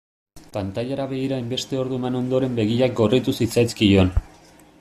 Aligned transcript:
Pantailara 0.53 1.05
begira 1.11 1.37
hainbeste 1.41 1.79
ordu 1.81 1.99
eman 1.99 2.19
ondoren 2.21 2.57
begiak 2.63 2.99
gorritu 3.01 3.39
zitzaizkion. 3.43 4.15